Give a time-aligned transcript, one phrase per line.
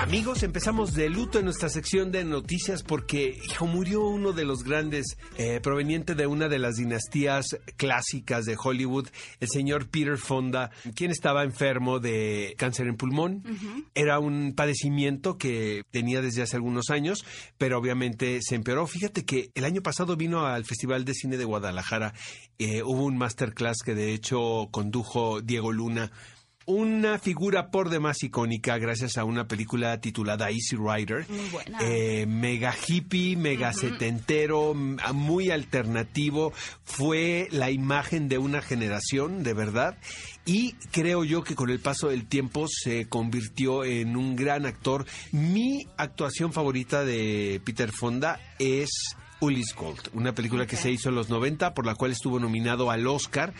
[0.00, 4.64] Amigos, empezamos de luto en nuestra sección de noticias porque, hijo, murió uno de los
[4.64, 9.08] grandes, eh, proveniente de una de las dinastías clásicas de Hollywood,
[9.40, 13.42] el señor Peter Fonda, quien estaba enfermo de cáncer en pulmón.
[13.94, 17.26] Era un padecimiento que tenía desde hace algunos años,
[17.58, 18.86] pero obviamente se empeoró.
[18.86, 22.14] Fíjate que el año pasado vino al Festival de Cine de Guadalajara,
[22.58, 26.10] eh, hubo un masterclass que de hecho condujo Diego Luna
[26.70, 31.26] una figura por demás icónica gracias a una película titulada Easy Rider.
[31.28, 31.78] Muy buena.
[31.82, 36.52] Eh, mega hippie, mega setentero, muy alternativo.
[36.84, 39.98] Fue la imagen de una generación, de verdad.
[40.46, 45.04] Y creo yo que con el paso del tiempo se convirtió en un gran actor.
[45.32, 51.14] Mi actuación favorita de Peter Fonda es Ulis Gold, una película que se hizo en
[51.14, 53.52] los 90, por la cual estuvo nominado al Oscar.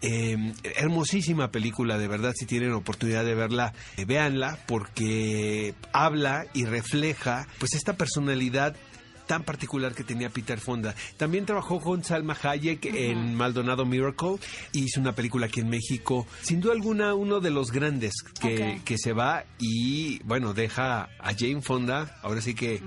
[0.00, 0.36] Eh,
[0.76, 7.46] hermosísima película, de verdad, si tienen oportunidad de verla, eh, véanla, porque habla y refleja
[7.58, 8.76] pues esta personalidad
[9.26, 10.94] tan particular que tenía Peter Fonda.
[11.16, 14.36] También trabajó con Salma Hayek en Maldonado Miracle
[14.72, 16.26] y hizo una película aquí en México.
[16.42, 21.34] Sin duda alguna, uno de los grandes que, que se va y, bueno, deja a
[21.34, 22.80] Jane Fonda, ahora sí que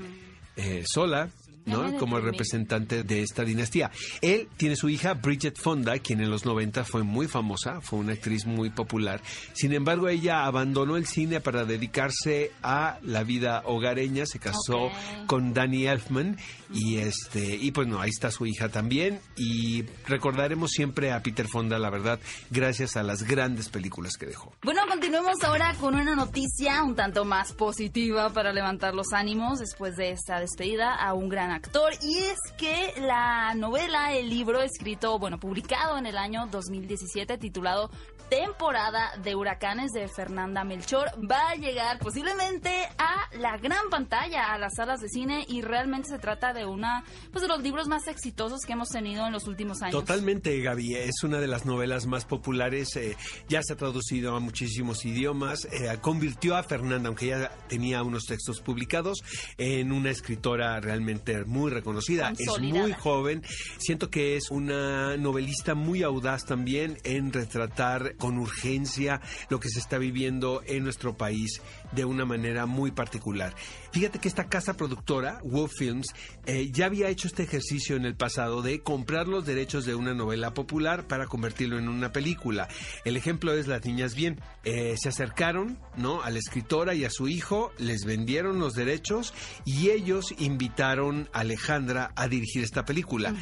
[0.56, 1.30] eh, sola,
[1.68, 1.96] ¿no?
[1.98, 3.92] Como representante de esta dinastía.
[4.22, 8.14] Él tiene su hija Bridget Fonda, quien en los 90 fue muy famosa, fue una
[8.14, 9.22] actriz muy popular.
[9.54, 14.90] Sin embargo, ella abandonó el cine para dedicarse a la vida hogareña, se casó
[15.28, 16.38] con Danny Elfman
[16.74, 21.48] y este y pues no, ahí está su hija también y recordaremos siempre a Peter
[21.48, 24.54] Fonda, la verdad, gracias a las grandes películas que dejó.
[24.64, 29.96] Bueno, continuemos ahora con una noticia un tanto más positiva para levantar los ánimos después
[29.96, 31.94] de esta despedida a un gran actor.
[32.02, 37.90] Y es que la novela, el libro escrito, bueno, publicado en el año 2017, titulado
[38.30, 44.58] Temporada de Huracanes de Fernanda Melchor, va a llegar posiblemente a la gran pantalla, a
[44.58, 45.46] las salas de cine.
[45.48, 49.26] Y realmente se trata de una, pues de los libros más exitosos que hemos tenido
[49.26, 49.94] en los últimos años.
[49.94, 50.96] Totalmente, Gaby.
[50.96, 52.96] Es una de las novelas más populares.
[52.98, 53.16] eh,
[53.48, 55.66] ya se ha traducido a muchísimos idiomas.
[55.66, 59.20] eh, convirtió a Fernanda, aunque ya tenía unos textos publicados,
[59.58, 62.34] en una escritora realmente muy reconocida.
[62.38, 63.44] Es muy joven.
[63.78, 69.80] Siento que es una novelista muy audaz también en retratar con urgencia lo que se
[69.80, 73.56] está viviendo en nuestro país de una manera muy particular.
[73.92, 76.08] Fíjate que esta casa productora, Wolf Films,
[76.46, 80.14] eh, ya había hecho este ejercicio en el pasado de comprar los derechos de una
[80.14, 82.68] novela popular para convertirlo en una película.
[83.06, 84.40] El ejemplo es Las Niñas Bien.
[84.64, 86.22] Eh, se acercaron ¿no?
[86.22, 89.34] a la escritora y a su hijo, les vendieron los derechos
[89.66, 93.34] y ellos invitaron a Alejandra a dirigir esta película.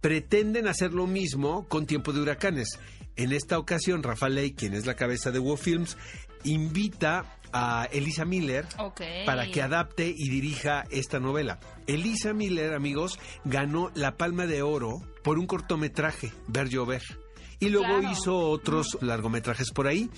[0.00, 2.78] Pretenden hacer lo mismo con Tiempo de Huracanes.
[3.16, 5.96] En esta ocasión, Rafa Ley, quien es la cabeza de Wolf Films,
[6.44, 8.66] invita a Elisa Miller
[9.26, 11.58] para que adapte y dirija esta novela.
[11.86, 17.02] Elisa Miller, amigos, ganó la Palma de Oro por un cortometraje, Ver Llover.
[17.60, 18.12] Y luego Claro.
[18.12, 20.08] hizo otros largometrajes por ahí.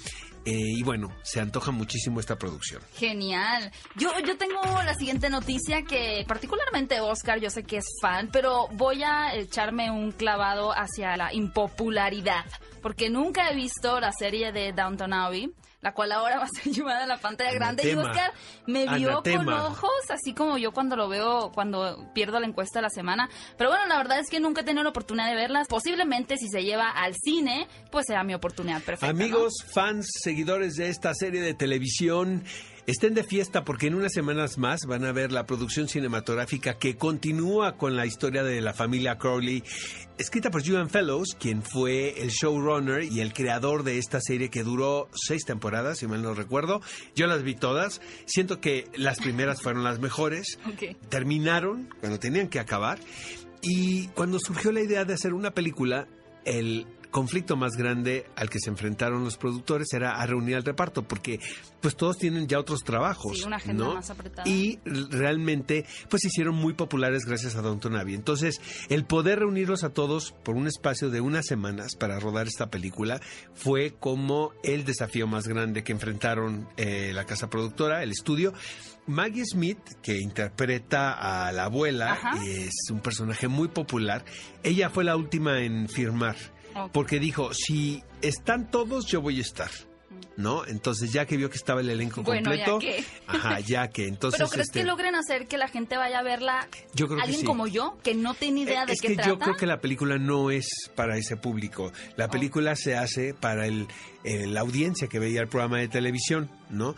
[0.46, 2.80] eh, y bueno, se antoja muchísimo esta producción.
[2.96, 3.70] Genial.
[3.94, 8.66] Yo, yo tengo la siguiente noticia que particularmente Oscar, yo sé que es fan, pero
[8.72, 12.46] voy a echarme un clavado hacia la impopularidad,
[12.82, 16.72] porque nunca he visto la serie de Downton Abbey, la cual ahora va a ser
[16.72, 17.94] llevada a la pantalla grande y.
[17.94, 18.32] Oscar
[18.66, 22.84] me vio con ojos, así como yo cuando lo veo, cuando pierdo la encuesta de
[22.84, 23.28] la semana.
[23.58, 25.68] Pero bueno, la verdad es que nunca he tenido la oportunidad de verlas.
[25.68, 29.12] Posiblemente si se lleva al cine, pues será mi oportunidad perfecta.
[29.12, 29.22] ¿no?
[29.22, 32.44] Amigos, fans, seguidores de esta serie de televisión,
[32.90, 36.96] estén de fiesta porque en unas semanas más van a ver la producción cinematográfica que
[36.96, 39.62] continúa con la historia de la familia Crowley,
[40.18, 44.64] escrita por Julian Fellows, quien fue el showrunner y el creador de esta serie que
[44.64, 46.82] duró seis temporadas, si mal no recuerdo.
[47.14, 48.00] Yo las vi todas.
[48.26, 50.58] Siento que las primeras fueron las mejores.
[51.08, 52.98] Terminaron cuando tenían que acabar.
[53.62, 56.08] Y cuando surgió la idea de hacer una película,
[56.44, 61.02] el conflicto más grande al que se enfrentaron los productores era a reunir al reparto,
[61.02, 61.40] porque
[61.80, 63.38] pues todos tienen ya otros trabajos.
[63.38, 63.94] Sí, una agenda ¿no?
[63.94, 64.48] más apretada.
[64.48, 68.14] Y realmente pues se hicieron muy populares gracias a Downton Abbey.
[68.14, 72.70] Entonces, el poder reunirlos a todos por un espacio de unas semanas para rodar esta
[72.70, 73.20] película
[73.54, 78.52] fue como el desafío más grande que enfrentaron eh, la casa productora, el estudio.
[79.06, 82.44] Maggie Smith, que interpreta a la abuela, Ajá.
[82.44, 84.24] es un personaje muy popular.
[84.62, 86.36] Ella fue la última en firmar,
[86.92, 89.70] Porque dijo, si están todos, yo voy a estar.
[90.36, 90.64] ¿no?
[90.66, 93.04] Entonces, ya que vio que estaba el elenco Bueno, ya completo, que.
[93.26, 96.22] ajá, ya que, entonces, ¿Pero crees este, que logren hacer que la gente vaya a
[96.22, 96.66] verla?
[96.94, 97.46] Yo creo que Alguien sí.
[97.46, 99.28] como yo, que no tiene idea de es qué que trata.
[99.28, 101.92] yo creo que la película no es para ese público.
[102.16, 102.30] La Oh.
[102.30, 103.86] película se hace para el,
[104.24, 106.94] eh, la audiencia que veía el programa de televisión, ¿no?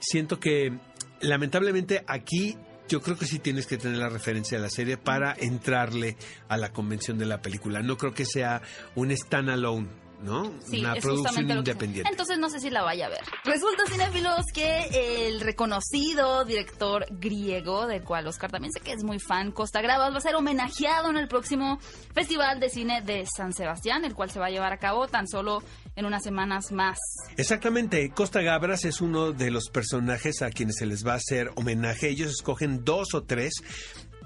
[0.00, 0.72] Siento que,
[1.20, 2.56] lamentablemente, aquí
[2.88, 6.16] yo creo que sí tienes que tener la referencia de la serie para entrarle
[6.48, 7.82] a la convención de la película.
[7.82, 8.62] No creo que sea
[8.94, 9.88] un standalone,
[10.22, 10.52] ¿no?
[10.64, 12.10] Sí, Una es producción que- independiente.
[12.10, 13.20] Entonces no sé si la vaya a ver.
[13.44, 19.18] Resulta, cinéfilos, que el reconocido director griego, del cual Oscar también sé que es muy
[19.18, 21.78] fan, Costa Gravas, va a ser homenajeado en el próximo
[22.14, 25.26] Festival de Cine de San Sebastián, el cual se va a llevar a cabo tan
[25.28, 25.62] solo
[25.96, 26.98] en unas semanas más.
[27.36, 31.50] Exactamente, Costa Gabras es uno de los personajes a quienes se les va a hacer
[31.56, 32.08] homenaje.
[32.08, 33.52] Ellos escogen dos o tres.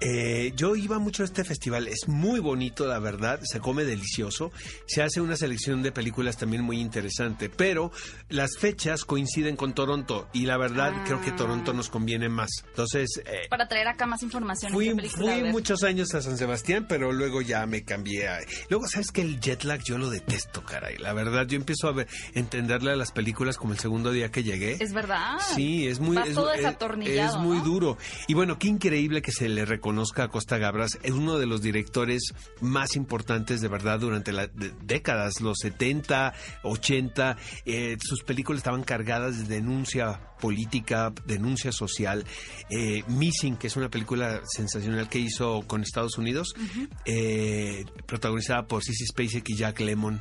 [0.01, 4.53] Eh, yo iba mucho a este festival, es muy bonito, la verdad, se come delicioso,
[4.87, 7.91] se hace una selección de películas también muy interesante, pero
[8.29, 11.05] las fechas coinciden con Toronto y la verdad Ah.
[11.07, 12.51] creo que Toronto nos conviene más.
[12.69, 14.73] Entonces, eh, Para traer acá más información.
[14.73, 18.39] Fui, fui muchos años a San Sebastián, pero luego ya me cambié a...
[18.69, 20.97] Luego, ¿sabes que El jet lag yo lo detesto, caray.
[20.99, 24.43] La verdad, yo empiezo a ver, entenderle a las películas como el segundo día que
[24.43, 24.77] llegué.
[24.81, 25.39] Es verdad.
[25.55, 27.65] Sí, es muy, es, todo es- desatornillado, es muy ¿no?
[27.65, 27.99] duro.
[28.29, 30.99] Y bueno, qué increíble que se le reconozca a Costa Gabras.
[31.05, 34.51] Es uno de los directores más importantes de verdad durante las
[34.83, 36.35] décadas, los 70,
[36.65, 37.37] 80.
[37.65, 42.25] eh, sus películas estaban cargadas de denuncia política, denuncia social.
[42.69, 46.57] Eh, Missing, que es una película sensacional que hizo con Estados Unidos,
[47.05, 50.21] eh, protagonizada por Sissy Spacek y Jack Lemmon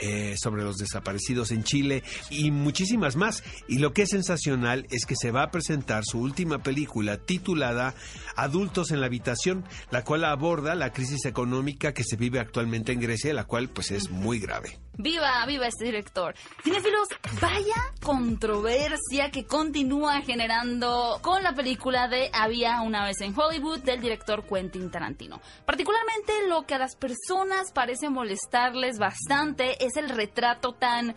[0.00, 3.42] eh, sobre los desaparecidos en Chile y muchísimas más.
[3.68, 7.94] Y lo que es sensacional es que se va a presentar su última película titulada
[8.36, 13.00] Adultos en la habitación, la cual aborda la crisis económica que se vive actualmente en
[13.00, 14.78] Grecia, la cual pues es muy grave.
[15.02, 16.34] Viva, viva este director.
[16.62, 17.08] Cinefilos,
[17.40, 24.02] vaya controversia que continúa generando con la película de Había una vez en Hollywood del
[24.02, 25.40] director Quentin Tarantino.
[25.64, 31.14] Particularmente lo que a las personas parece molestarles bastante es el retrato tan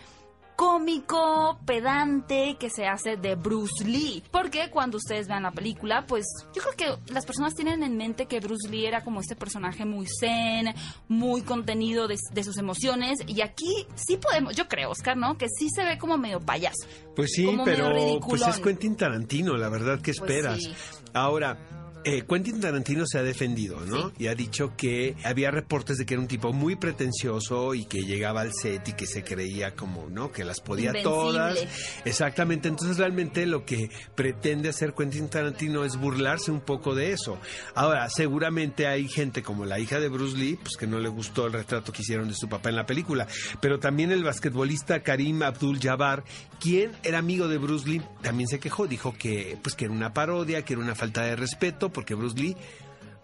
[0.56, 4.24] cómico, pedante que se hace de Bruce Lee.
[4.32, 8.26] Porque cuando ustedes vean la película, pues yo creo que las personas tienen en mente
[8.26, 10.74] que Bruce Lee era como este personaje muy zen,
[11.08, 13.20] muy contenido de, de sus emociones.
[13.28, 15.38] Y aquí sí podemos, yo creo, Oscar, ¿no?
[15.38, 16.88] Que sí se ve como medio payaso.
[17.16, 20.60] Pues sí, pero pues es Quentin Tarantino, la verdad, ¿qué Pues esperas?
[20.60, 20.74] sí.
[21.14, 21.58] Ahora,
[22.06, 24.12] eh, Quentin Tarantino se ha defendido, ¿no?
[24.18, 28.04] Y ha dicho que había reportes de que era un tipo muy pretencioso y que
[28.04, 30.32] llegaba al set y que se creía como, ¿no?
[30.32, 31.16] Que las podía Invencible.
[31.16, 31.68] todas.
[32.06, 32.68] Exactamente.
[32.68, 37.40] Entonces realmente lo que pretende hacer Quentin Tarantino es burlarse un poco de eso.
[37.76, 41.48] Ahora, seguramente hay gente como la hija de Bruce Lee, pues que no le gustó
[41.48, 43.28] el retrato que hicieron de su papá en la película.
[43.62, 46.24] Pero también el basquetbolista Karim Abdul-Jabbar,
[46.60, 48.88] quien era amigo de Bruce Lee, también se quejó.
[48.88, 52.38] Dijo que, pues, que era una parodia, que era una falta de respeto, porque Bruce
[52.38, 52.58] Lee,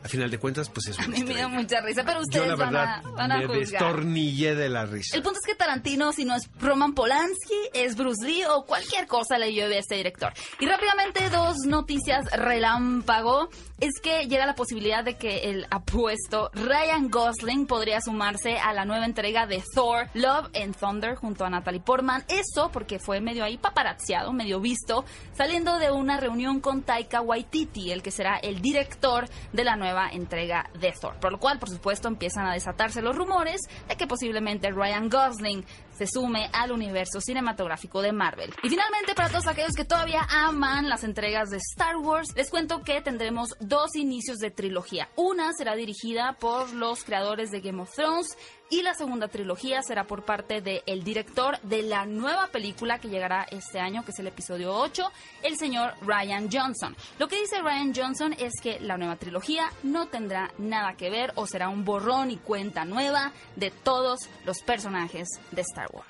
[0.04, 2.58] a final de cuentas, pues es A una mí me mucha risa, pero Yo ustedes
[2.58, 3.60] van a, van a me juzgar.
[3.60, 5.16] destornillé de la risa.
[5.18, 9.08] El punto es que Tarantino, si no es Roman Polanski, es Bruce Lee o cualquier
[9.08, 10.32] cosa le llueve a este director.
[10.60, 13.50] Y rápidamente, dos noticias relámpago.
[13.80, 18.84] Es que llega la posibilidad de que el apuesto Ryan Gosling podría sumarse a la
[18.84, 22.26] nueva entrega de Thor, Love and Thunder, junto a Natalie Portman.
[22.28, 27.92] Eso porque fue medio ahí paparazziado, medio visto, saliendo de una reunión con Taika Waititi,
[27.94, 31.20] el que será el director de la nueva entrega de Thor.
[31.20, 35.66] Por lo cual, por supuesto, empiezan a desatarse los rumores de que posiblemente Ryan Gosling
[35.92, 38.54] se sume al universo cinematográfico de Marvel.
[38.64, 42.82] Y finalmente, para todos aquellos que todavía aman las entregas de Star Wars, les cuento
[42.84, 45.10] que tendremos dos inicios de trilogía.
[45.16, 48.38] Una será dirigida por los creadores de Game of Thrones
[48.70, 53.48] y la segunda trilogía será por parte del director de la nueva película que llegará
[53.52, 55.12] este año, que es el episodio 8,
[55.44, 56.96] el señor Ryan Johnson.
[57.18, 61.32] Lo que dice Ryan Johnson es que la nueva trilogía no tendrá nada que ver
[61.36, 66.08] o será un borrón y cuenta nueva de todos los personajes de Star Wars.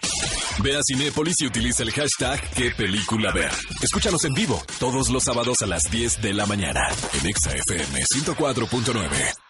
[0.61, 3.51] Ve a Cinépolis y utiliza el hashtag qué película ver.
[3.81, 6.81] Escúchanos en vivo todos los sábados a las 10 de la mañana
[7.13, 9.48] en Exa FM 104.9.